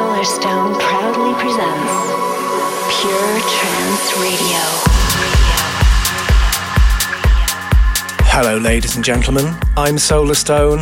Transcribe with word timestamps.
Solarstone 0.00 0.80
proudly 0.80 1.34
presents 1.34 1.92
Pure 3.02 3.40
Trance 3.50 4.16
Radio. 4.16 4.60
Hello, 8.24 8.56
ladies 8.56 8.96
and 8.96 9.04
gentlemen. 9.04 9.44
I'm 9.76 9.96
Solarstone. 9.96 10.80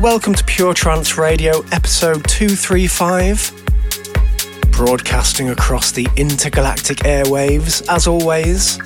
Welcome 0.00 0.34
to 0.34 0.42
Pure 0.42 0.74
Trance 0.74 1.16
Radio, 1.16 1.60
episode 1.70 2.24
235. 2.26 3.52
Broadcasting 4.72 5.50
across 5.50 5.92
the 5.92 6.08
intergalactic 6.16 6.98
airwaves, 6.98 7.88
as 7.88 8.08
always. 8.08 8.80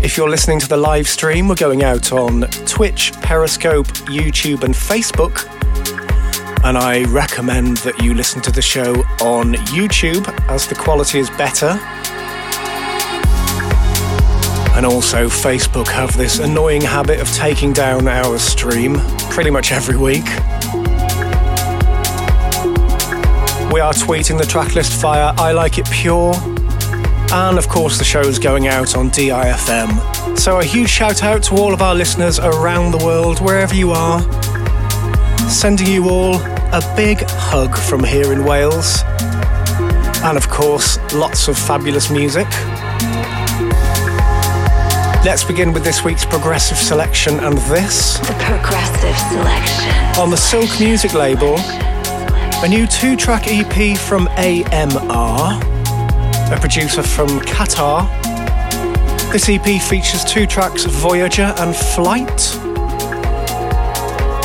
If 0.00 0.16
you're 0.16 0.30
listening 0.30 0.60
to 0.60 0.68
the 0.68 0.76
live 0.76 1.08
stream, 1.08 1.48
we're 1.48 1.56
going 1.56 1.82
out 1.82 2.12
on 2.12 2.42
Twitch, 2.66 3.12
Periscope, 3.14 3.88
YouTube, 4.06 4.62
and 4.62 4.74
Facebook. 4.74 5.59
And 6.62 6.76
I 6.76 7.04
recommend 7.04 7.78
that 7.78 8.02
you 8.02 8.14
listen 8.14 8.40
to 8.42 8.52
the 8.52 8.62
show 8.62 8.94
on 9.20 9.54
YouTube 9.74 10.28
as 10.48 10.66
the 10.66 10.74
quality 10.74 11.18
is 11.18 11.30
better. 11.30 11.78
And 14.76 14.86
also, 14.86 15.28
Facebook 15.28 15.88
have 15.88 16.16
this 16.16 16.38
annoying 16.38 16.82
habit 16.82 17.20
of 17.20 17.30
taking 17.32 17.72
down 17.72 18.08
our 18.08 18.38
stream 18.38 18.98
pretty 19.30 19.50
much 19.50 19.72
every 19.72 19.96
week. 19.96 20.26
We 23.72 23.80
are 23.80 23.92
tweeting 23.92 24.38
the 24.38 24.46
tracklist 24.46 25.00
via 25.00 25.34
I 25.36 25.52
Like 25.52 25.78
It 25.78 25.90
Pure 25.90 26.34
and 27.32 27.58
of 27.58 27.68
course, 27.68 27.96
the 27.96 28.02
show 28.02 28.22
is 28.22 28.40
going 28.40 28.66
out 28.66 28.96
on 28.96 29.08
DIFM. 29.10 30.36
So, 30.36 30.58
a 30.58 30.64
huge 30.64 30.88
shout 30.88 31.22
out 31.22 31.44
to 31.44 31.54
all 31.54 31.72
of 31.72 31.80
our 31.80 31.94
listeners 31.94 32.40
around 32.40 32.90
the 32.90 32.98
world, 32.98 33.40
wherever 33.40 33.72
you 33.72 33.92
are. 33.92 34.20
Sending 35.50 35.88
you 35.88 36.08
all 36.08 36.36
a 36.36 36.80
big 36.96 37.22
hug 37.28 37.76
from 37.76 38.02
here 38.02 38.32
in 38.32 38.44
Wales. 38.44 39.02
And 40.24 40.36
of 40.36 40.48
course, 40.48 40.98
lots 41.12 41.48
of 41.48 41.58
fabulous 41.58 42.10
music. 42.10 42.48
Let's 45.24 45.44
begin 45.44 45.72
with 45.72 45.84
this 45.84 46.02
week's 46.02 46.24
progressive 46.24 46.78
selection 46.78 47.40
and 47.40 47.58
this. 47.58 48.18
The 48.20 48.34
Progressive 48.38 49.16
Selection. 49.28 50.20
On 50.20 50.30
the 50.30 50.36
Silk 50.36 50.70
Music 50.80 51.12
label, 51.12 51.56
a 51.58 52.68
new 52.68 52.86
two 52.86 53.16
track 53.16 53.44
EP 53.46 53.98
from 53.98 54.28
AMR 54.38 55.70
a 56.52 56.58
producer 56.58 57.02
from 57.02 57.28
Qatar. 57.40 58.08
This 59.30 59.48
EP 59.48 59.80
features 59.80 60.24
two 60.24 60.46
tracks, 60.46 60.84
Voyager 60.84 61.54
and 61.58 61.76
Flight. 61.76 62.56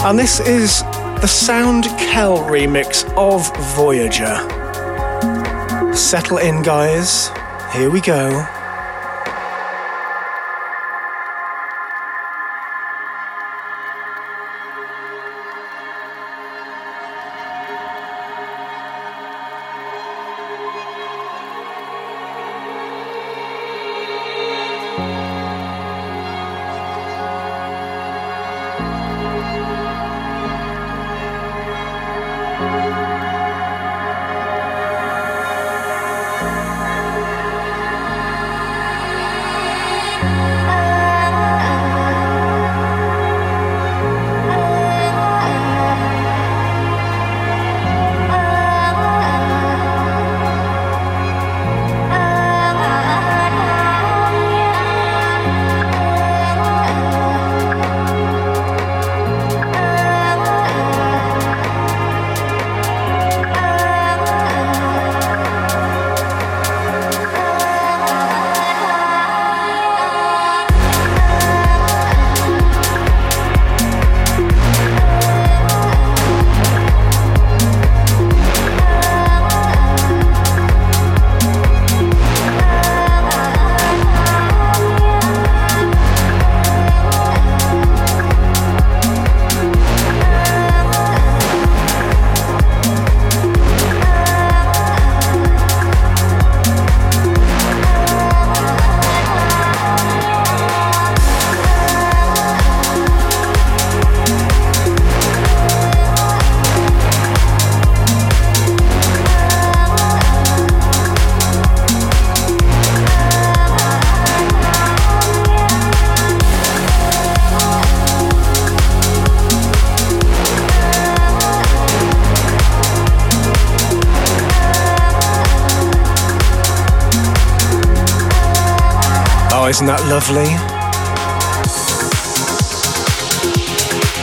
And 0.06 0.20
this 0.20 0.40
is 0.40 0.84
the 1.26 1.30
Sound 1.30 1.86
Kel 1.98 2.38
remix 2.38 3.04
of 3.18 3.50
Voyager. 3.76 4.36
Settle 5.96 6.38
in, 6.38 6.62
guys. 6.62 7.30
Here 7.74 7.90
we 7.90 8.00
go. 8.00 8.46
isn't 24.98 25.35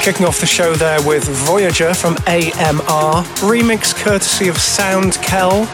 Kicking 0.03 0.27
off 0.27 0.41
the 0.41 0.47
show 0.47 0.75
there 0.75 1.01
with 1.07 1.29
Voyager 1.47 1.95
from 1.95 2.15
AMR, 2.27 3.23
remix 3.47 3.95
courtesy 3.95 4.49
of 4.49 4.59
Sound 4.59 5.15
Kel, 5.23 5.69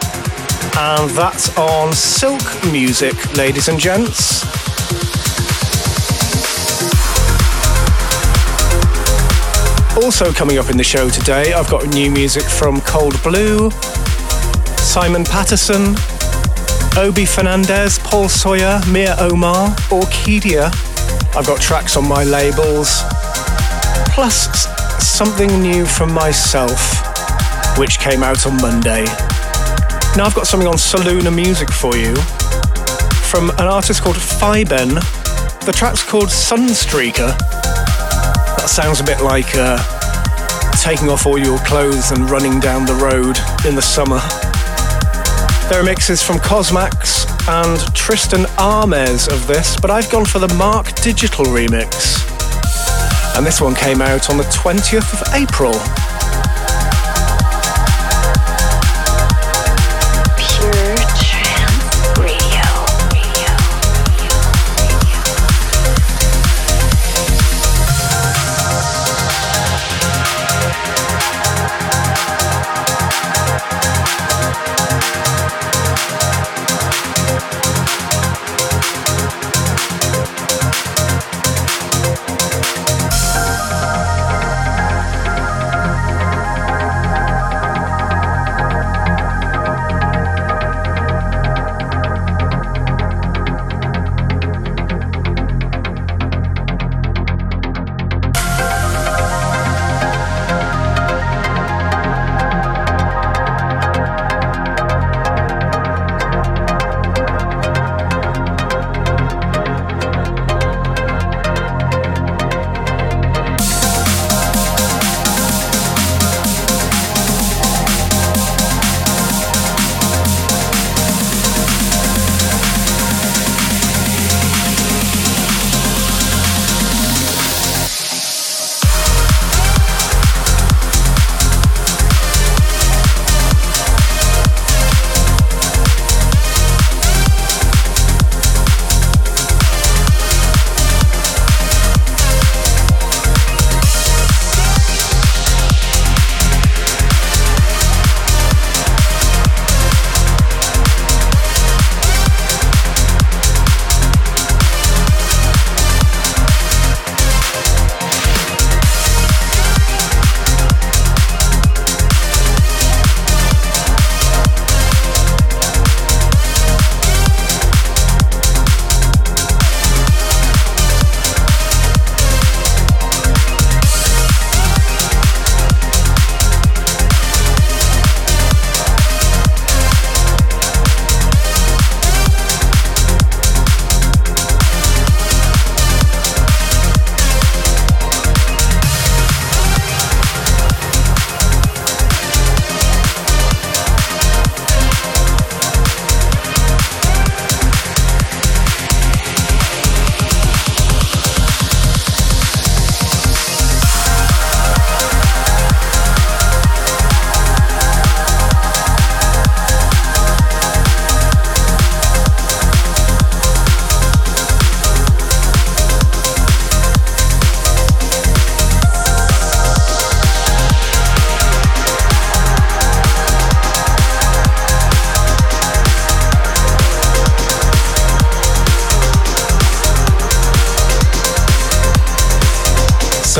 and 0.77 1.09
that's 1.17 1.57
on 1.57 1.91
Silk 1.93 2.39
Music, 2.71 3.15
ladies 3.35 3.69
and 3.69 3.79
gents. 3.79 4.43
Also 9.97 10.31
coming 10.31 10.59
up 10.59 10.69
in 10.69 10.77
the 10.77 10.83
show 10.83 11.09
today, 11.09 11.53
I've 11.53 11.67
got 11.67 11.87
new 11.87 12.11
music 12.11 12.43
from 12.43 12.81
Cold 12.81 13.21
Blue, 13.23 13.71
Simon 14.77 15.23
Patterson, 15.23 15.95
Obi 16.97 17.25
Fernandez, 17.25 17.97
Paul 17.97 18.29
Sawyer, 18.29 18.79
Mia 18.89 19.15
Omar, 19.17 19.69
Orkidea. 19.89 20.67
I've 21.35 21.47
got 21.47 21.59
tracks 21.59 21.97
on 21.97 22.07
my 22.07 22.23
labels, 22.23 23.01
plus 24.13 24.67
something 25.03 25.61
new 25.61 25.85
from 25.85 26.13
myself, 26.13 26.97
which 27.77 27.99
came 27.99 28.23
out 28.23 28.45
on 28.45 28.57
Monday. 28.57 29.05
Now 30.15 30.25
I've 30.25 30.35
got 30.35 30.47
something 30.47 30.67
on 30.67 30.75
Soluna 30.75 31.33
Music 31.33 31.71
for 31.71 31.95
you 31.95 32.15
from 33.29 33.49
an 33.51 33.67
artist 33.67 34.01
called 34.01 34.15
Fiben. 34.15 34.95
The 35.65 35.71
track's 35.71 36.03
called 36.03 36.29
Sunstreaker. 36.29 37.37
That 38.57 38.67
sounds 38.67 38.99
a 38.99 39.03
bit 39.03 39.21
like 39.21 39.55
uh, 39.55 39.77
taking 40.81 41.09
off 41.09 41.25
all 41.25 41.37
your 41.37 41.59
clothes 41.59 42.11
and 42.11 42.29
running 42.29 42.59
down 42.59 42.85
the 42.85 42.95
road 42.95 43.37
in 43.67 43.75
the 43.75 43.81
summer. 43.81 44.19
There 45.69 45.79
are 45.79 45.83
mixes 45.83 46.23
from 46.23 46.37
Cosmax 46.37 47.27
and 47.47 47.95
Tristan 47.95 48.45
Armes 48.57 49.27
of 49.27 49.47
this, 49.47 49.79
but 49.79 49.91
I've 49.91 50.09
gone 50.09 50.25
for 50.25 50.39
the 50.39 50.53
Mark 50.55 50.93
Digital 50.95 51.45
remix. 51.45 52.28
And 53.39 53.47
this 53.47 53.61
one 53.61 53.73
came 53.73 54.01
out 54.01 54.29
on 54.29 54.35
the 54.35 54.43
20th 54.43 55.13
of 55.13 55.33
April. 55.33 55.71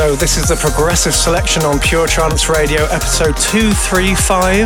So, 0.00 0.16
this 0.16 0.38
is 0.38 0.48
the 0.48 0.56
Progressive 0.56 1.14
Selection 1.14 1.62
on 1.62 1.78
Pure 1.78 2.06
Trance 2.06 2.48
Radio, 2.48 2.86
episode 2.86 3.36
235. 3.36 4.64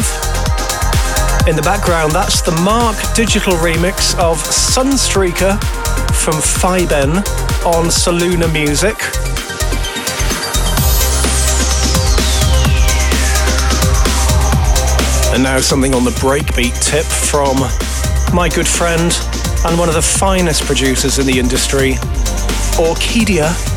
In 1.48 1.56
the 1.56 1.62
background, 1.62 2.12
that's 2.12 2.40
the 2.40 2.52
Mark 2.62 2.96
Digital 3.16 3.54
remix 3.54 4.16
of 4.16 4.38
Sunstreaker 4.38 5.58
from 6.14 6.34
Fiben 6.34 7.16
on 7.66 7.86
Soluna 7.86 8.46
Music. 8.52 8.94
And 15.34 15.42
now 15.42 15.58
something 15.58 15.96
on 15.96 16.04
the 16.04 16.12
breakbeat 16.20 16.80
tip 16.80 17.04
from 17.06 17.58
my 18.32 18.48
good 18.48 18.68
friend 18.68 19.12
and 19.66 19.76
one 19.80 19.88
of 19.88 19.96
the 19.96 20.02
finest 20.02 20.62
producers 20.62 21.18
in 21.18 21.26
the 21.26 21.40
industry, 21.40 21.94
Orkidea. 22.78 23.73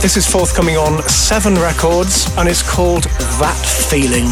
This 0.00 0.16
is 0.16 0.26
forthcoming 0.26 0.76
on 0.76 1.02
Seven 1.08 1.56
Records 1.56 2.32
and 2.36 2.48
it's 2.48 2.62
called 2.62 3.04
That 3.40 3.60
Feeling. 3.90 4.26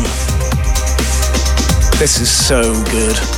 This 1.98 2.20
is 2.20 2.30
so 2.30 2.62
good. 2.84 3.36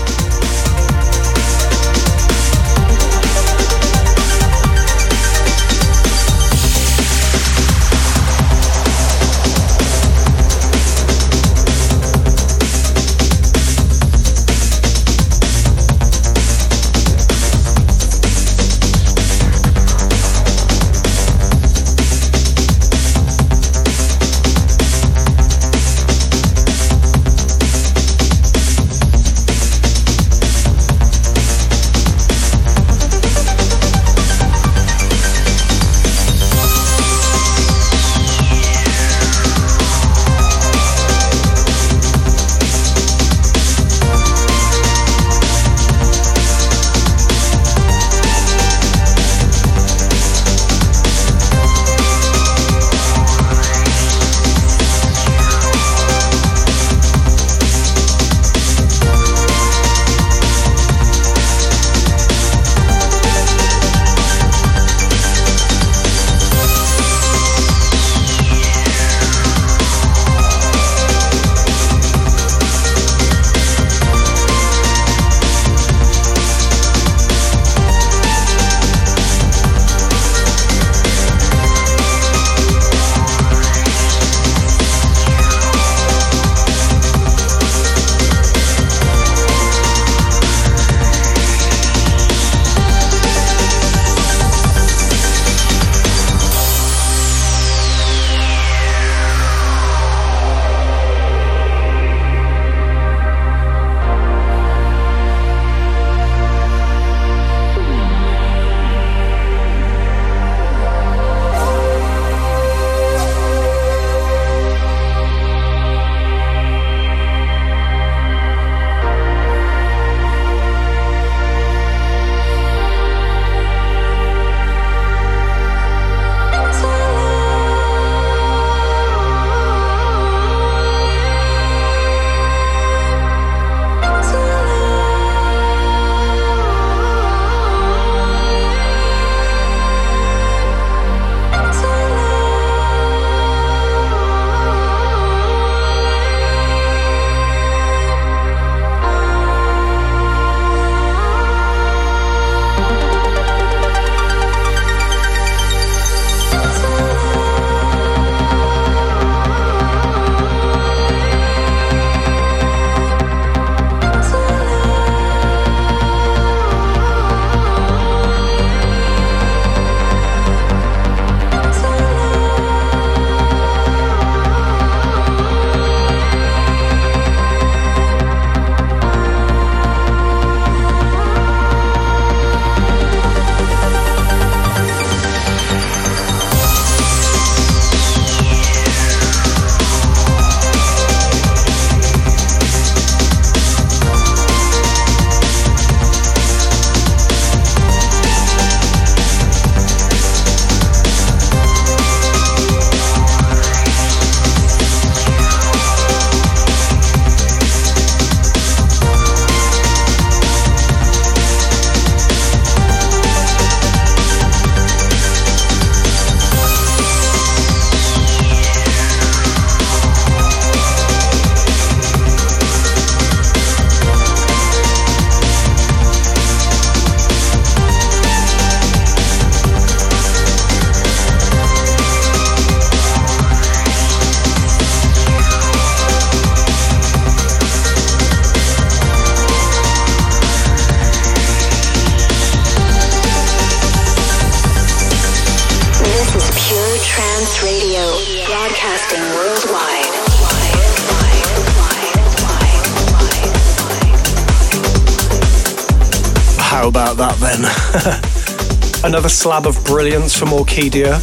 Another 259.28 259.36
slab 259.36 259.66
of 259.66 259.84
brilliance 259.84 260.34
from 260.34 260.48
Orkidea. 260.48 261.20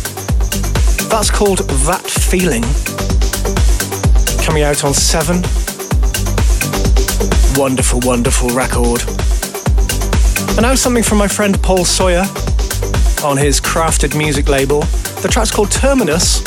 That's 1.10 1.32
called 1.32 1.68
That 1.88 2.06
Feeling. 2.06 2.62
Coming 4.46 4.62
out 4.62 4.84
on 4.84 4.94
7. 4.94 5.38
Wonderful, 7.60 8.02
wonderful 8.04 8.50
record. 8.50 9.02
And 10.50 10.62
now 10.62 10.76
something 10.76 11.02
from 11.02 11.18
my 11.18 11.28
friend 11.28 11.60
Paul 11.64 11.84
Sawyer 11.84 12.26
on 13.24 13.38
his 13.38 13.60
crafted 13.60 14.16
music 14.16 14.50
label. 14.50 14.82
The 15.24 15.28
track's 15.32 15.50
called 15.50 15.72
Terminus. 15.72 16.44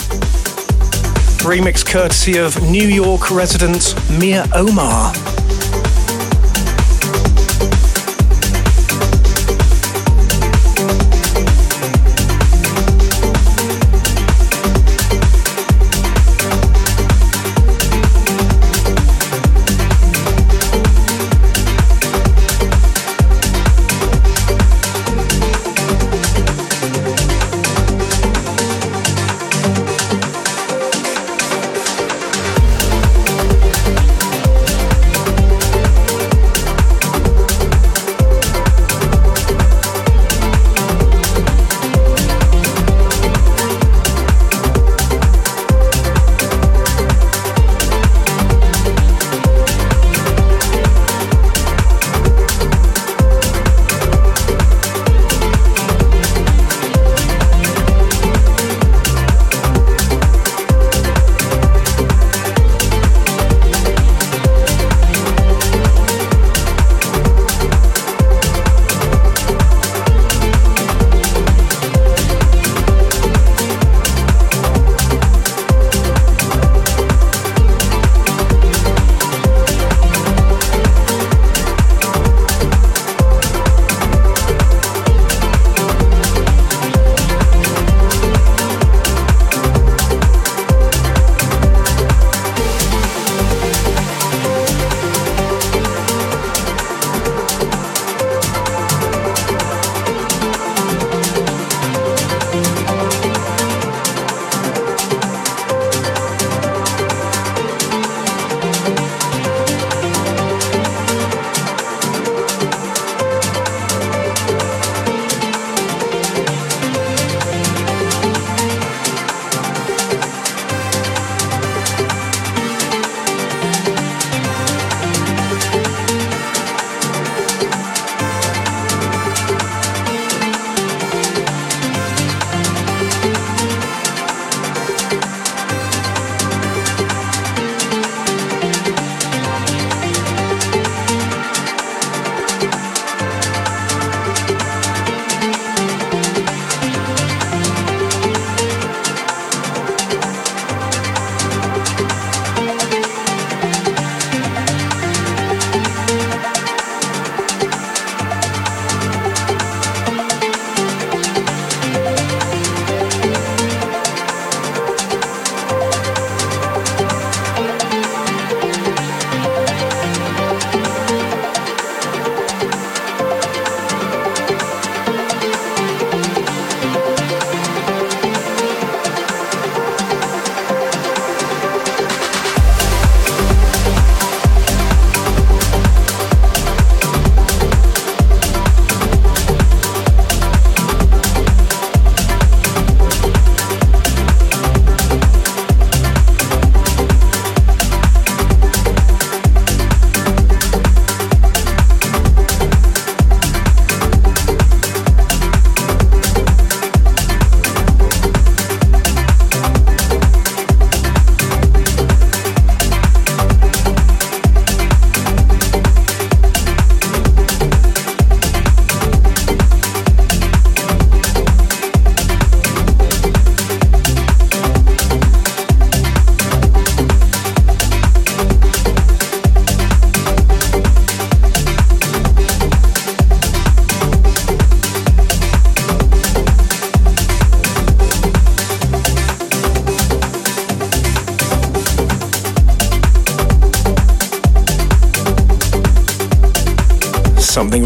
Remix 1.42 1.84
courtesy 1.84 2.38
of 2.38 2.62
New 2.62 2.86
York 2.86 3.32
resident 3.32 3.96
Mia 4.16 4.46
Omar. 4.54 5.12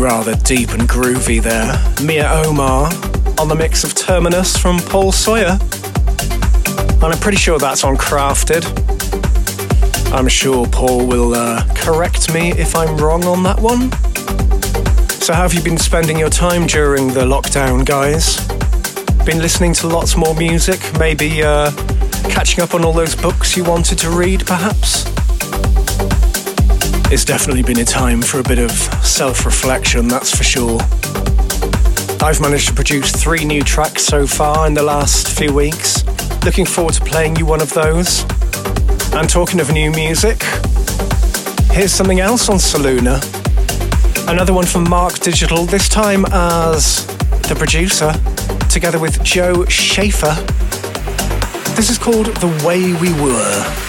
Rather 0.03 0.35
deep 0.35 0.71
and 0.71 0.88
groovy 0.88 1.41
there. 1.41 1.79
Mia 2.05 2.29
Omar 2.29 2.91
on 3.38 3.47
the 3.47 3.55
mix 3.55 3.85
of 3.85 3.95
Terminus 3.95 4.57
from 4.57 4.81
Paul 4.81 5.12
Sawyer. 5.12 5.57
And 7.03 7.05
I'm 7.05 7.19
pretty 7.21 7.38
sure 7.38 7.57
that's 7.57 7.85
on 7.85 7.97
Crafted. 7.97 8.65
I'm 10.12 10.27
sure 10.27 10.67
Paul 10.67 11.07
will 11.07 11.35
uh, 11.35 11.65
correct 11.77 12.35
me 12.35 12.51
if 12.51 12.75
I'm 12.75 12.97
wrong 12.97 13.25
on 13.25 13.45
that 13.45 13.61
one. 13.61 13.93
So, 15.21 15.35
how 15.35 15.43
have 15.43 15.55
you 15.55 15.62
been 15.62 15.79
spending 15.79 16.19
your 16.19 16.31
time 16.31 16.67
during 16.67 17.09
the 17.09 17.21
lockdown, 17.25 17.87
guys? 17.87 18.45
Been 19.25 19.38
listening 19.38 19.73
to 19.75 19.87
lots 19.87 20.17
more 20.17 20.35
music? 20.35 20.81
Maybe 20.99 21.45
uh, 21.45 21.71
catching 22.29 22.65
up 22.65 22.75
on 22.75 22.85
all 22.85 22.93
those 22.93 23.15
books 23.15 23.57
you 23.57 23.62
wanted 23.62 23.99
to 24.01 24.11
read, 24.11 24.45
perhaps? 24.47 25.12
It's 27.12 27.27
definitely 27.27 27.62
been 27.62 27.79
a 27.79 27.85
time 27.85 28.22
for 28.22 28.40
a 28.40 28.42
bit 28.42 28.59
of 28.59 28.70
self 29.05 29.44
reflection, 29.44 30.09
that's 30.09 30.35
for 30.35 30.44
sure. 30.44 30.81
I've 32.22 32.40
managed 32.40 32.68
to 32.68 32.75
produce 32.75 33.12
three 33.12 33.44
new 33.44 33.62
tracks 33.62 34.03
so 34.03 34.27
far 34.27 34.66
in 34.66 34.72
the 34.72 34.83
last 34.83 35.29
few 35.29 35.53
weeks. 35.53 36.07
Looking 36.42 36.64
forward 36.64 36.94
to 36.94 37.05
playing 37.05 37.37
you 37.37 37.44
one 37.44 37.61
of 37.61 37.70
those. 37.75 38.22
And 39.12 39.29
talking 39.29 39.61
of 39.61 39.70
new 39.70 39.90
music, 39.90 40.42
here's 41.72 41.92
something 41.92 42.20
else 42.20 42.48
on 42.48 42.57
Soluna. 42.57 43.20
Another 44.27 44.55
one 44.55 44.64
from 44.64 44.88
Mark 44.88 45.18
Digital, 45.18 45.66
this 45.66 45.90
time 45.90 46.25
as 46.33 47.05
the 47.46 47.55
producer, 47.55 48.14
together 48.70 48.98
with 48.98 49.22
Joe 49.22 49.66
Schaefer. 49.66 50.35
This 51.77 51.90
is 51.90 51.98
called 51.98 52.29
The 52.37 52.48
Way 52.66 52.94
We 52.94 53.12
Were. 53.22 53.82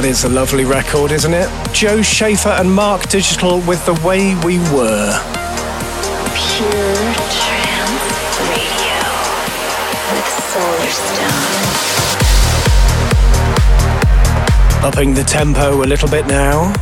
That 0.00 0.08
is 0.08 0.24
a 0.24 0.30
lovely 0.30 0.64
record, 0.64 1.12
isn't 1.12 1.34
it? 1.34 1.50
Joe 1.74 2.00
Schaefer 2.00 2.48
and 2.48 2.72
Mark 2.72 3.10
Digital 3.10 3.60
with 3.60 3.84
The 3.84 3.92
Way 4.02 4.34
We 4.46 4.58
Were. 4.72 5.12
Pure 6.32 7.12
Trance 7.36 8.40
Radio 8.48 8.96
with 10.08 10.24
Solarstone. 10.48 11.36
Upping 14.82 15.12
the 15.12 15.22
tempo 15.22 15.84
a 15.84 15.84
little 15.84 16.08
bit 16.08 16.26
now. 16.26 16.72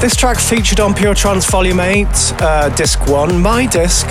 This 0.00 0.14
track 0.14 0.38
featured 0.38 0.78
on 0.78 0.94
Pure 0.94 1.16
Trance 1.16 1.50
Volume 1.50 1.80
8, 1.80 2.06
uh, 2.38 2.68
Disc 2.76 3.08
1, 3.08 3.42
my 3.42 3.66
disc. 3.66 4.06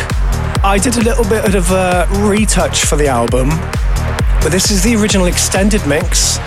I 0.62 0.78
did 0.78 0.98
a 0.98 1.02
little 1.02 1.24
bit 1.24 1.56
of 1.56 1.72
a 1.72 2.06
retouch 2.28 2.84
for 2.84 2.98
the 2.98 3.08
album, 3.08 3.48
but 4.42 4.50
this 4.50 4.72
is 4.72 4.84
the 4.84 4.98
original 4.98 5.28
extended 5.28 5.88
mix, 5.88 6.38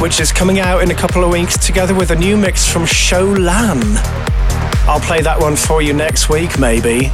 which 0.00 0.20
is 0.20 0.30
coming 0.30 0.58
out 0.58 0.82
in 0.82 0.90
a 0.90 0.94
couple 0.94 1.24
of 1.24 1.30
weeks 1.30 1.56
together 1.56 1.94
with 1.94 2.10
a 2.10 2.14
new 2.14 2.36
mix 2.36 2.70
from 2.70 2.82
Sholam. 2.82 3.80
I'll 4.86 5.00
play 5.00 5.22
that 5.22 5.40
one 5.40 5.56
for 5.56 5.80
you 5.80 5.94
next 5.94 6.28
week, 6.28 6.58
maybe. 6.58 7.10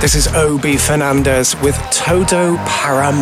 This 0.00 0.14
is 0.14 0.28
Obi 0.28 0.76
Fernandez 0.76 1.56
with 1.56 1.76
Todo 1.90 2.56
Para 2.58 3.12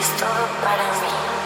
es 0.00 0.16
todo 0.16 0.46
para 0.62 0.82
mí. 1.02 1.39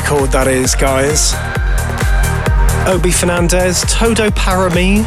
Record 0.00 0.30
that 0.30 0.46
is, 0.46 0.74
guys. 0.74 1.32
Obi 2.86 3.10
Fernandez, 3.10 3.82
Todo 3.88 4.30
Para 4.30 4.68
Mi. 4.74 5.00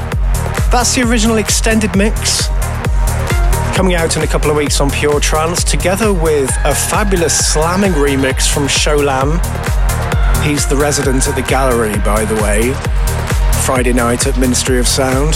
That's 0.72 0.96
the 0.96 1.04
original 1.08 1.38
extended 1.38 1.96
mix. 1.96 2.48
coming 3.76 3.94
out 3.94 4.18
in 4.18 4.24
a 4.24 4.28
couple 4.28 4.50
of 4.50 4.58
weeks 4.58 4.82
on 4.82 4.90
Pure 4.90 5.20
Trance, 5.20 5.64
together 5.64 6.12
with 6.12 6.50
a 6.66 6.74
fabulous 6.74 7.38
slamming 7.54 7.92
remix 7.92 8.52
from 8.52 8.64
Sholam. 8.64 9.38
He's 10.44 10.66
the 10.66 10.76
resident 10.76 11.28
at 11.28 11.36
the 11.36 11.44
gallery, 11.44 11.96
by 12.00 12.26
the 12.26 12.36
way, 12.42 12.74
Friday 13.66 13.94
night 13.94 14.26
at 14.26 14.40
Ministry 14.40 14.80
of 14.80 14.88
Sound. 14.88 15.36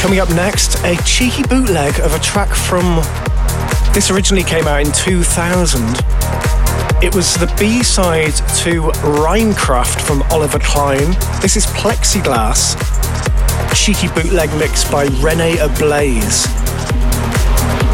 Coming 0.00 0.18
up 0.18 0.30
next, 0.30 0.82
a 0.84 0.96
cheeky 1.04 1.42
bootleg 1.42 2.00
of 2.00 2.14
a 2.14 2.18
track 2.20 2.48
from. 2.48 3.02
This 3.92 4.10
originally 4.10 4.44
came 4.44 4.66
out 4.66 4.80
in 4.80 4.90
2000. 4.92 6.21
It 7.02 7.12
was 7.16 7.34
the 7.34 7.52
B 7.58 7.82
side 7.82 8.36
to 8.62 8.82
Rhinecraft 9.02 10.02
from 10.02 10.22
Oliver 10.30 10.60
Klein. 10.60 11.10
This 11.40 11.56
is 11.56 11.66
Plexiglass, 11.66 12.76
cheeky 13.74 14.06
bootleg 14.14 14.56
mix 14.56 14.88
by 14.88 15.06
Rene 15.20 15.58
Ablaze. 15.58 16.44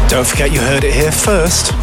Don't 0.09 0.27
forget 0.27 0.51
you 0.51 0.59
heard 0.59 0.83
it 0.83 0.93
here 0.93 1.11
first. 1.11 1.78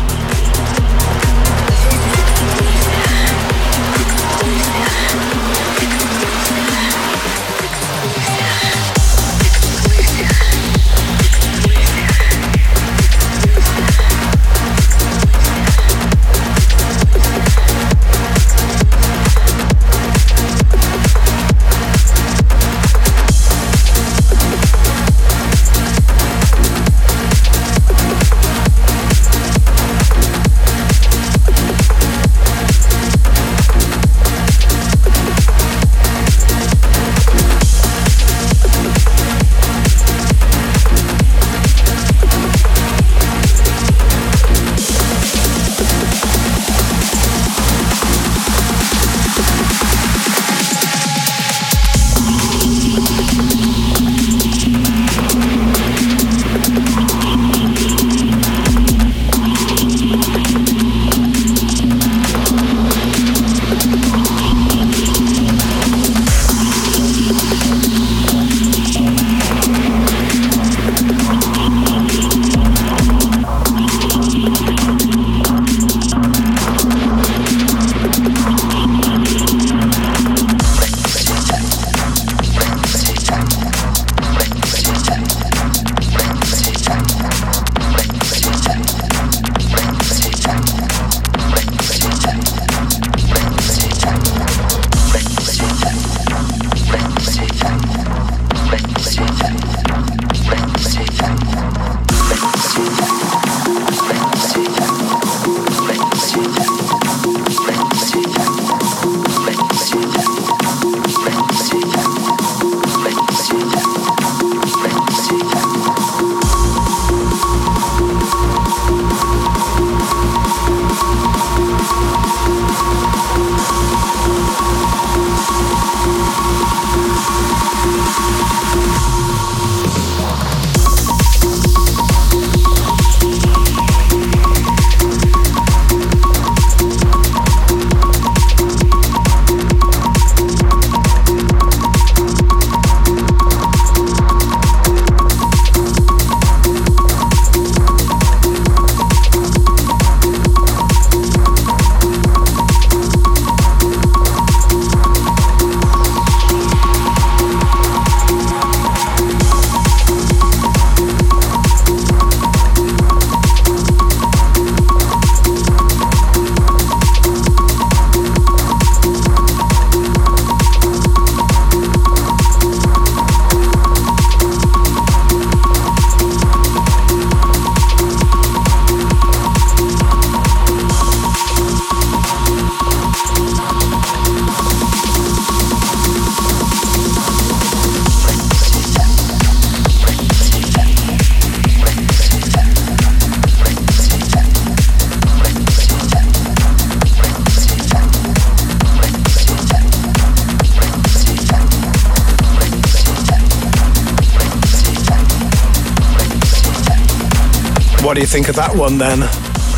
You 208.26 208.32
think 208.32 208.48
of 208.48 208.56
that 208.56 208.74
one 208.74 208.98
then? 208.98 209.22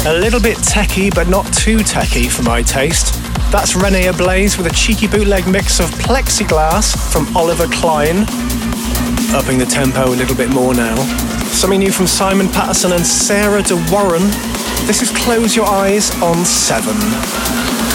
A 0.07 0.19
little 0.19 0.41
bit 0.41 0.57
techie, 0.57 1.15
but 1.15 1.29
not 1.29 1.45
too 1.53 1.79
techie 1.79 2.31
for 2.31 2.43
my 2.43 2.63
taste. 2.63 3.13
That's 3.53 3.77
Rene 3.77 4.07
Ablaze 4.07 4.57
with 4.57 4.67
a 4.67 4.71
cheeky 4.71 5.07
bootleg 5.07 5.47
mix 5.47 5.81
of 5.81 5.91
Plexiglass 6.01 6.97
from 7.13 7.37
Oliver 7.37 7.67
Klein. 7.67 8.25
Upping 9.37 9.59
the 9.59 9.67
tempo 9.69 10.07
a 10.07 10.17
little 10.17 10.37
bit 10.37 10.49
more 10.49 10.73
now. 10.73 10.97
Something 11.53 11.81
new 11.81 11.93
from 11.93 12.07
Simon 12.07 12.49
Patterson 12.49 12.93
and 12.93 13.05
Sarah 13.05 13.63
De 13.63 13.77
Warren. 13.93 14.23
This 14.87 15.03
is 15.03 15.11
Close 15.11 15.55
Your 15.55 15.67
Eyes 15.67 16.11
on 16.23 16.43
7. 16.47 17.88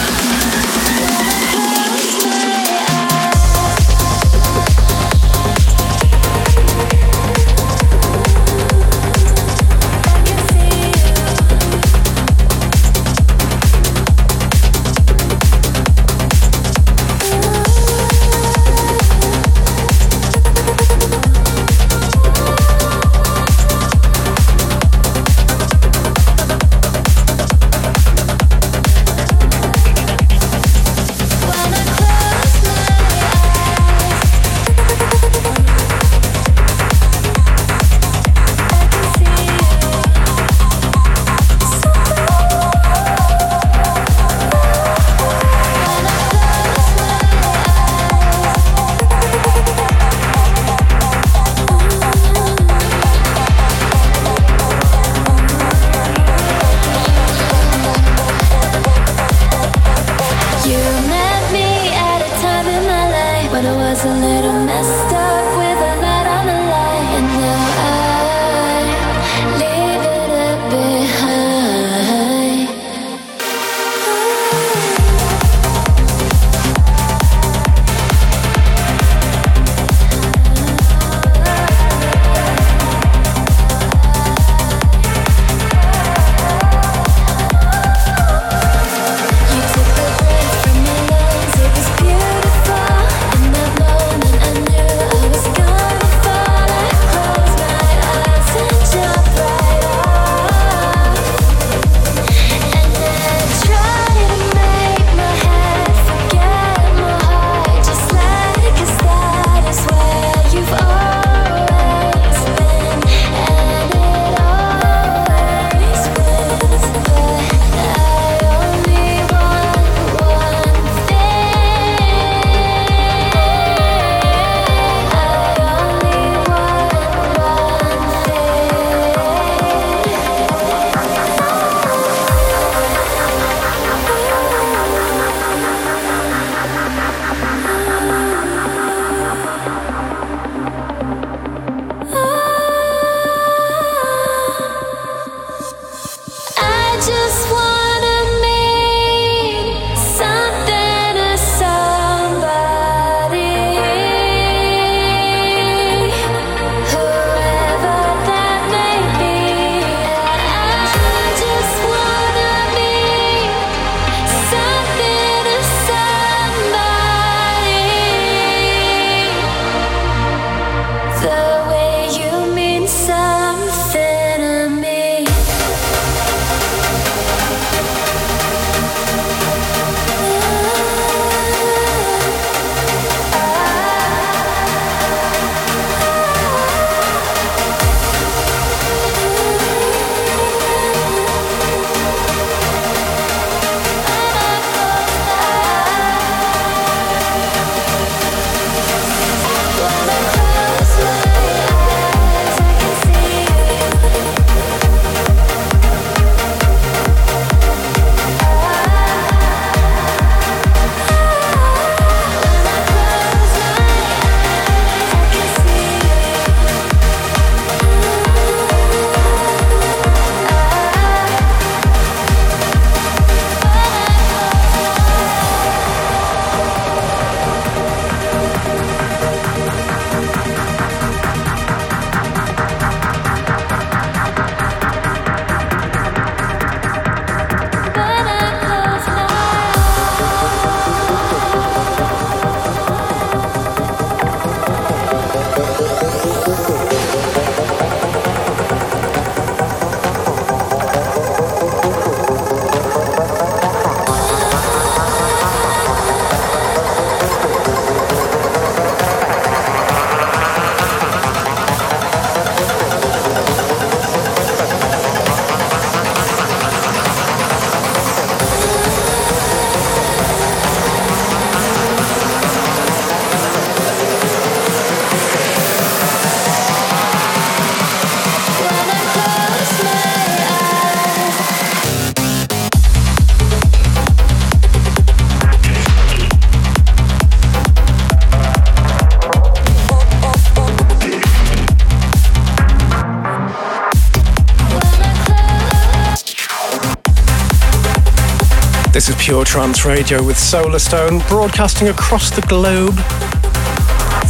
This 298.94 299.08
is 299.08 299.16
Pure 299.16 299.46
Trance 299.46 299.84
Radio 299.84 300.22
with 300.22 300.36
Solarstone, 300.36 301.28
broadcasting 301.28 301.88
across 301.88 302.30
the 302.30 302.42
globe. 302.42 302.94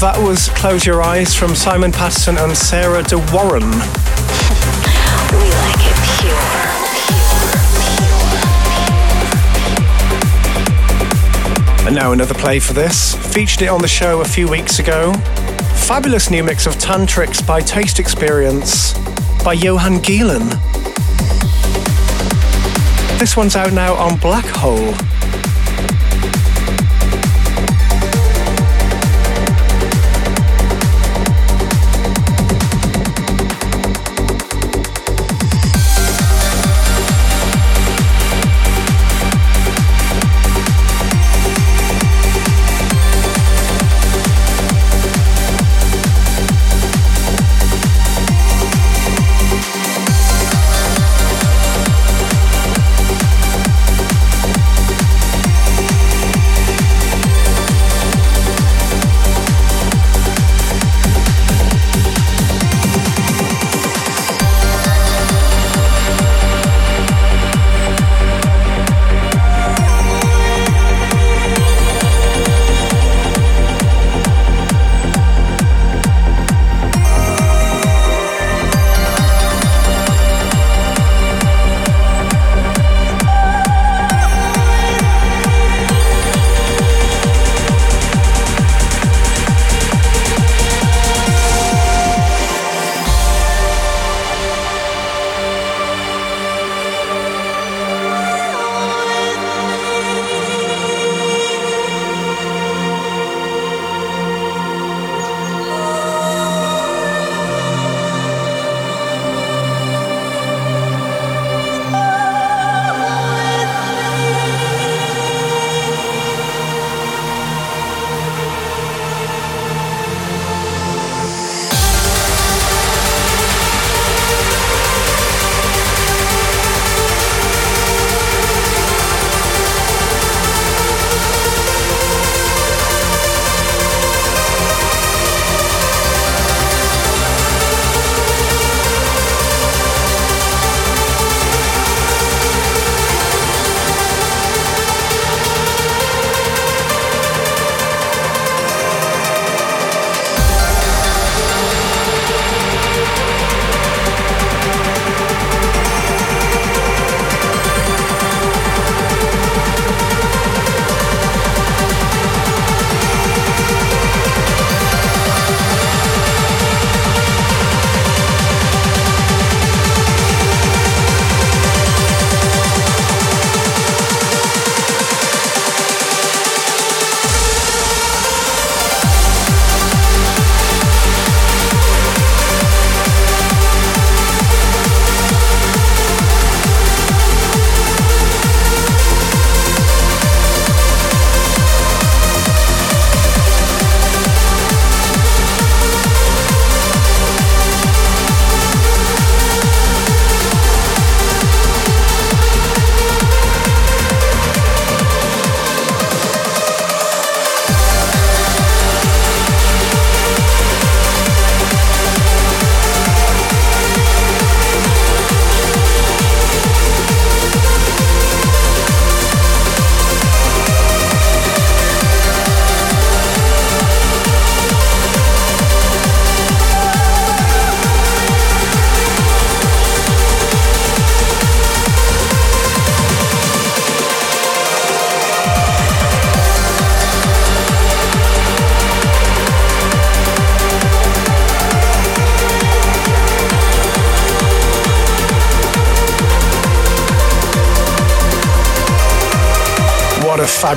That 0.01 0.17
was 0.17 0.49
Close 0.49 0.87
Your 0.87 1.03
Eyes 1.03 1.35
from 1.35 1.55
Simon 1.55 1.93
Patterson 1.93 2.39
and 2.39 2.57
Sarah 2.57 3.03
De 3.03 3.19
Warren. 3.31 3.61
we 3.71 3.77
like 5.61 5.85
it 5.85 5.99
pure. 6.17 6.35
And 11.87 11.95
now 11.95 12.13
another 12.13 12.33
play 12.33 12.59
for 12.59 12.73
this. 12.73 13.15
Featured 13.35 13.61
it 13.61 13.69
on 13.69 13.83
the 13.83 13.89
show 13.89 14.23
a 14.23 14.25
few 14.25 14.49
weeks 14.49 14.79
ago. 14.79 15.13
Fabulous 15.75 16.31
new 16.31 16.43
mix 16.43 16.67
of 16.67 16.77
Tantrix 16.77 17.47
by 17.47 17.61
Taste 17.61 17.99
Experience 18.01 18.95
by 19.45 19.53
Johan 19.53 19.99
Gielen. 19.99 20.74
This 23.19 23.37
one's 23.37 23.57
out 23.57 23.73
now 23.73 23.95
on 23.95 24.17
Black 24.19 24.45
Hole. 24.47 25.14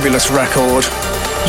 Fabulous 0.08 0.30
record. 0.30 0.84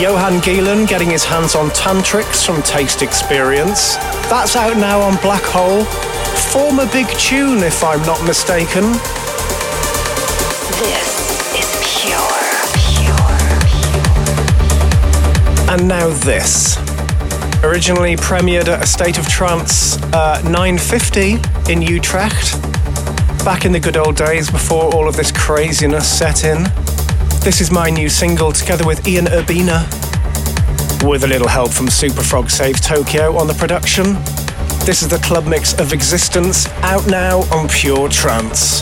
Johan 0.02 0.42
Gielen 0.42 0.86
getting 0.86 1.10
his 1.10 1.24
hands 1.24 1.56
on 1.56 1.70
Tantrics 1.70 2.46
from 2.46 2.62
Taste 2.62 3.02
Experience. 3.02 3.96
That's 4.28 4.58
out 4.58 4.76
now 4.76 5.00
on 5.00 5.16
Black 5.22 5.44
Hole. 5.44 5.86
Former 6.52 6.86
big 6.92 7.08
tune, 7.18 7.64
if 7.64 7.82
I'm 7.82 8.02
not 8.02 8.22
mistaken. 8.26 8.84
This 10.76 11.08
is 11.56 11.70
pure, 11.88 12.20
pure, 12.84 13.40
pure. 13.64 14.20
And 15.74 15.88
now 15.88 16.10
this. 16.10 16.78
Originally 17.64 18.18
premiered 18.18 18.68
at 18.68 18.84
a 18.84 18.86
State 18.86 19.18
of 19.18 19.26
Trance 19.30 19.96
uh, 20.12 20.42
950 20.44 21.38
in 21.72 21.82
Utrecht. 21.82 22.62
Back 23.46 23.64
in 23.64 23.72
the 23.72 23.80
good 23.80 23.96
old 23.96 24.18
days 24.18 24.52
before 24.52 24.94
all 24.94 25.08
of 25.08 25.16
this 25.16 25.32
craziness 25.32 26.06
set 26.06 26.44
in. 26.44 26.66
This 27.42 27.62
is 27.62 27.72
my 27.72 27.90
new 27.90 28.10
single 28.10 28.52
together 28.52 28.86
with 28.86 29.08
Ian 29.08 29.26
Urbina, 29.26 29.88
with 31.08 31.24
a 31.24 31.28
little 31.28 31.48
help 31.48 31.72
from 31.72 31.88
Superfrog 31.88 32.52
Saves 32.52 32.82
Tokyo 32.82 33.36
on 33.38 33.48
the 33.48 33.54
production. 33.54 34.16
This 34.86 35.02
is 35.02 35.08
the 35.08 35.20
club 35.20 35.48
mix 35.48 35.74
of 35.80 35.94
Existence, 35.94 36.68
out 36.84 37.08
now 37.08 37.40
on 37.52 37.70
Pure 37.70 38.10
Trance. 38.10 38.82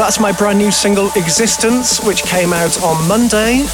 That's 0.00 0.18
my 0.18 0.32
brand 0.32 0.58
new 0.58 0.70
single, 0.70 1.10
Existence, 1.14 2.02
which 2.02 2.22
came 2.22 2.54
out 2.54 2.82
on 2.82 3.06
Monday. 3.06 3.66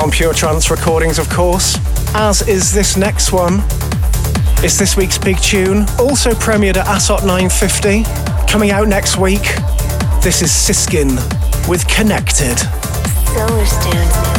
On 0.00 0.08
Pure 0.08 0.34
Trance 0.34 0.70
Recordings, 0.70 1.18
of 1.18 1.28
course. 1.28 1.76
As 2.14 2.46
is 2.46 2.72
this 2.72 2.96
next 2.96 3.32
one. 3.32 3.64
It's 4.62 4.78
this 4.78 4.96
week's 4.96 5.18
big 5.18 5.38
tune, 5.38 5.78
also 5.98 6.30
premiered 6.30 6.76
at 6.76 6.86
ASOT 6.86 7.26
950. 7.26 8.04
Coming 8.48 8.70
out 8.70 8.86
next 8.86 9.18
week. 9.18 9.42
This 10.22 10.42
is 10.42 10.52
Siskin 10.52 11.16
with 11.68 11.84
Connected. 11.88 12.56
Solarstone's 13.34 14.14
big 14.14 14.31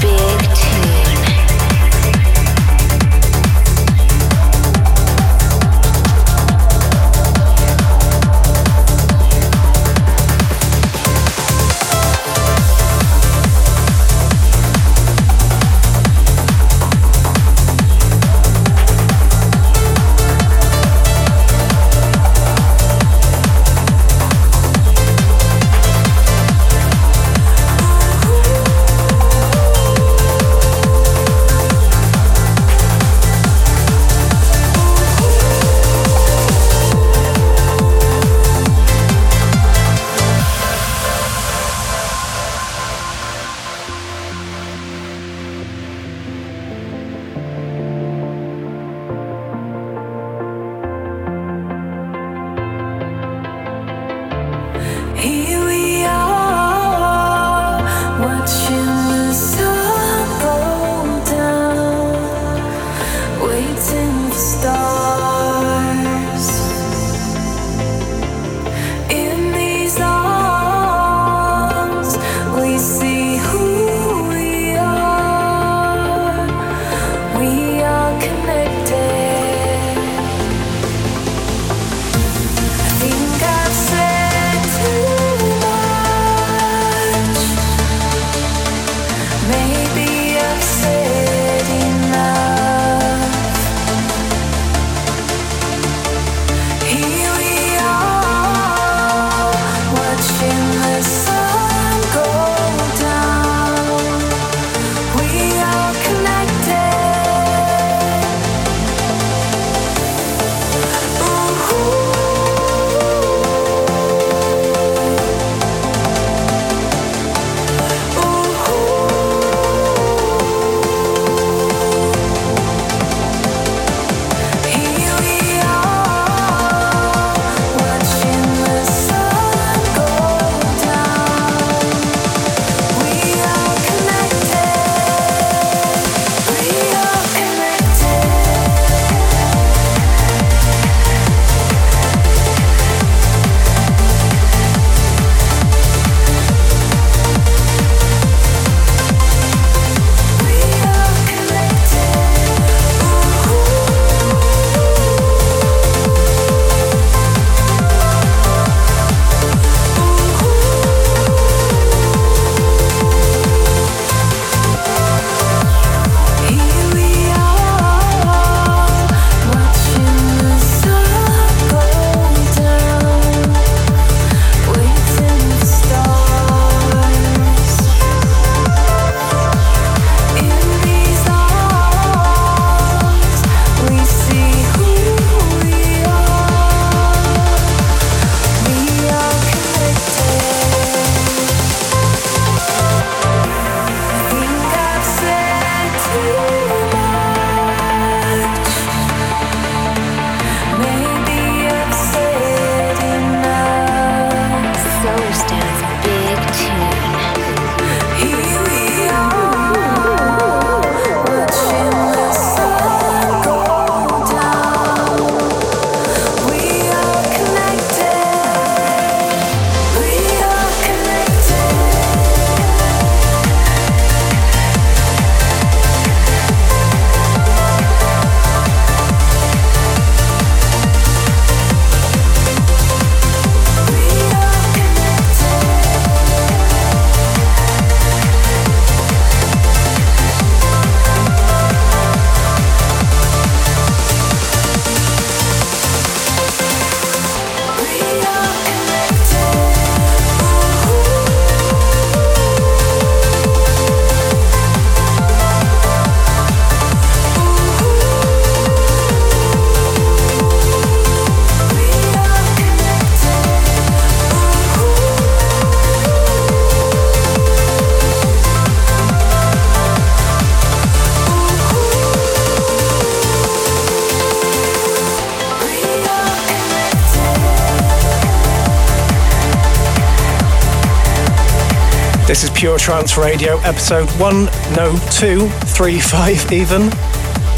Pure 282.64 282.80
Trance 282.80 283.18
Radio, 283.18 283.58
episode 283.58 284.10
One, 284.12 284.46
No 284.74 284.98
10235 285.12 286.50
even. 286.54 286.88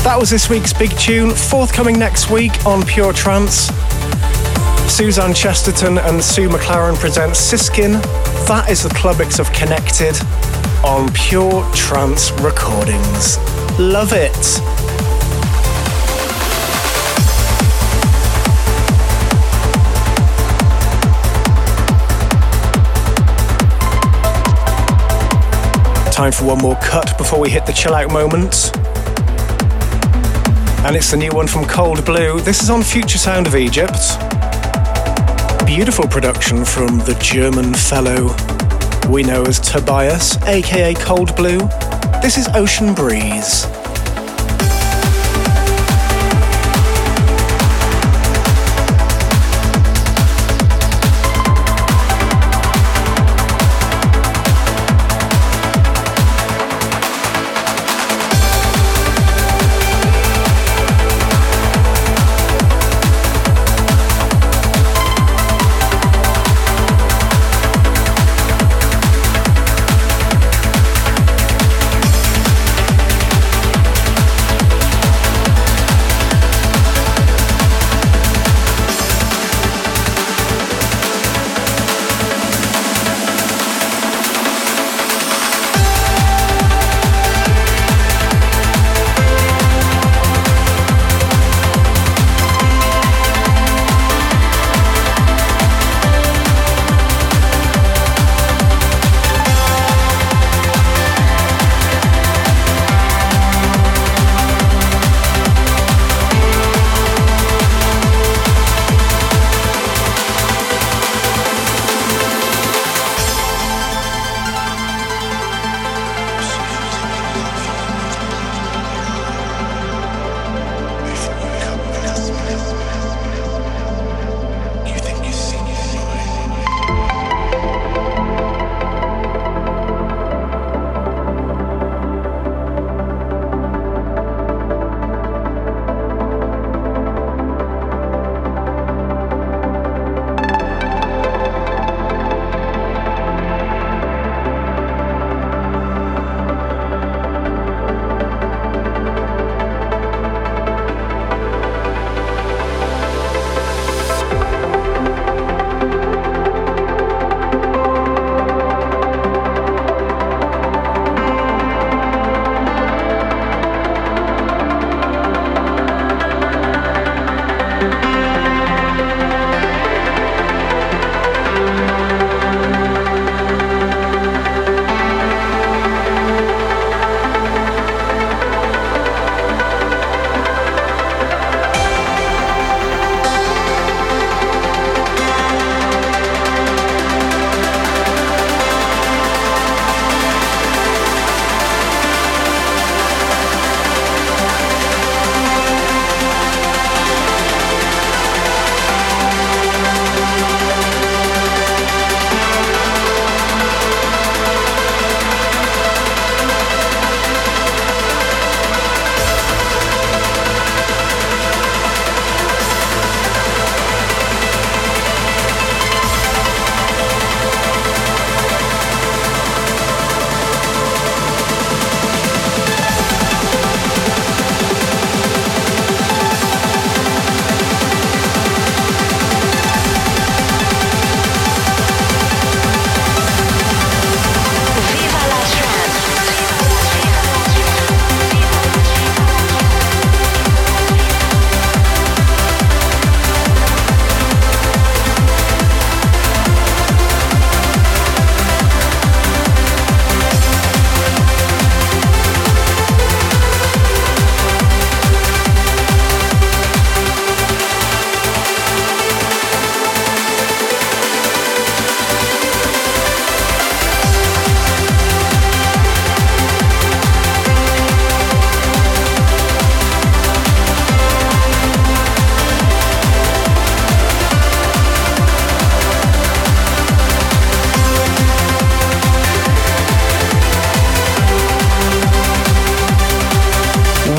That 0.02 0.18
was 0.20 0.32
this 0.32 0.50
week's 0.50 0.74
big 0.74 0.90
tune, 0.98 1.30
forthcoming 1.30 2.00
next 2.00 2.32
week 2.32 2.66
on 2.66 2.84
Pure 2.84 3.14
Trance. 3.14 3.68
Suzanne 4.92 5.36
Chesterton 5.36 6.00
and 6.00 6.24
Sue 6.24 6.50
McLaren 6.50 6.96
present 6.96 7.36
Siskin. 7.36 8.02
That 8.48 8.66
is 8.68 8.82
the 8.82 8.90
Club 8.90 9.20
Mix 9.20 9.38
of 9.38 9.54
Connected 9.54 10.20
on 10.84 11.14
Pure 11.14 11.72
Trance 11.76 12.32
Recordings. 12.42 13.38
Love 13.78 14.12
it. 14.12 15.05
Time 26.16 26.32
for 26.32 26.46
one 26.46 26.60
more 26.60 26.78
cut 26.78 27.18
before 27.18 27.42
we 27.42 27.50
hit 27.50 27.66
the 27.66 27.74
chill 27.74 27.94
out 27.94 28.10
moment. 28.10 28.72
And 30.86 30.96
it's 30.96 31.12
the 31.12 31.18
new 31.18 31.32
one 31.32 31.46
from 31.46 31.66
Cold 31.66 32.06
Blue. 32.06 32.40
This 32.40 32.64
is 32.64 32.70
on 32.70 32.84
Future 32.84 33.18
Sound 33.18 33.48
of 33.48 33.56
Egypt. 33.58 34.00
Beautiful 35.66 36.08
production 36.08 36.64
from 36.64 37.00
the 37.00 37.18
German 37.22 37.74
fellow 37.74 38.34
we 39.10 39.24
know 39.24 39.44
as 39.44 39.60
Tobias, 39.60 40.42
aka 40.44 40.94
Cold 40.94 41.36
Blue. 41.36 41.60
This 42.22 42.38
is 42.38 42.48
Ocean 42.56 42.94
Breeze. 42.94 43.68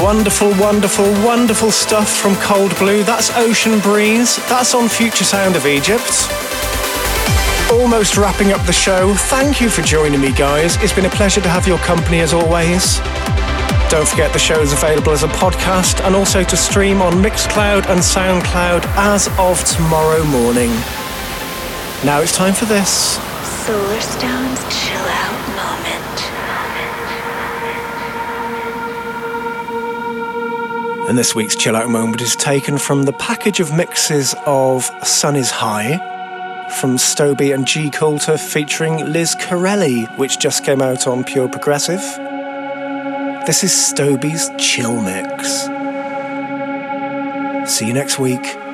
Wonderful, 0.07 0.51
wonderful, 0.51 1.11
wonderful 1.25 1.73
stuff 1.73 2.09
from 2.09 2.37
Cold 2.37 2.73
Blue. 2.79 3.03
That's 3.03 3.37
Ocean 3.37 3.81
Breeze. 3.81 4.37
That's 4.49 4.73
on 4.73 4.89
Future 4.89 5.25
Sound 5.25 5.57
of 5.57 5.67
Egypt. 5.67 6.29
almost 7.73 8.17
wrapping 8.17 8.53
up 8.53 8.65
the 8.67 8.73
show. 8.73 9.15
Thank 9.15 9.61
you 9.61 9.69
for 9.69 9.83
joining 9.83 10.21
me, 10.21 10.31
guys. 10.31 10.77
It's 10.77 10.93
been 10.93 11.07
a 11.07 11.11
pleasure 11.11 11.41
to 11.41 11.49
have 11.49 11.67
your 11.67 11.79
company 11.79 12.21
as 12.21 12.33
always. 12.33 12.99
Don't 13.91 14.07
forget 14.07 14.33
the 14.33 14.39
show 14.39 14.61
is 14.61 14.73
available 14.73 15.11
as 15.11 15.25
a 15.25 15.29
podcast 15.29 16.01
and 16.05 16.15
also 16.15 16.45
to 16.45 16.57
stream 16.57 17.03
on 17.03 17.15
Mixcloud 17.15 17.89
and 17.89 17.99
Soundcloud 17.99 18.87
as 18.95 19.27
of 19.41 19.65
tomorrow 19.65 20.23
morning. 20.23 20.71
Now 22.05 22.21
it's 22.21 22.33
time 22.33 22.55
for 22.55 22.67
this. 22.67 23.19
Solarstone's 23.67 24.63
chill 24.73 25.03
out 25.03 25.46
And 31.09 31.17
this 31.17 31.37
week's 31.37 31.55
chill 31.55 31.77
out 31.77 31.89
moment 31.89 32.21
is 32.21 32.35
taken 32.35 32.79
from 32.79 33.05
the 33.05 33.13
package 33.13 33.61
of 33.61 33.73
mixes 33.73 34.35
of 34.45 34.91
Sun 35.07 35.37
is 35.37 35.53
High 35.53 35.99
from 36.81 36.97
Stoby 36.97 37.55
and 37.55 37.65
G 37.65 37.91
Coulter 37.91 38.37
featuring 38.37 39.13
Liz 39.13 39.37
Corelli, 39.39 40.07
which 40.17 40.41
just 40.41 40.65
came 40.65 40.83
out 40.83 41.07
on 41.07 41.23
Pure 41.23 41.51
Progressive. 41.51 42.01
This 43.47 43.63
is 43.63 43.71
Stoby's 43.71 44.51
Chill 44.59 45.01
Mix. 45.01 45.67
See 47.73 47.87
you 47.87 47.93
next 47.93 48.19
week. 48.19 48.66